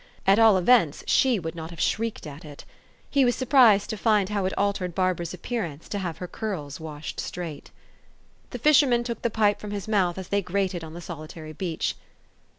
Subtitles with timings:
[0.25, 2.65] At all events, she would not have shrieked at it.
[3.11, 7.19] He was surprised to find how it altered Barbara's appearance to have her curls washed
[7.19, 7.69] straight.
[8.49, 11.93] The fisherman took the pipe from his mouth as they grated on the solitary beach.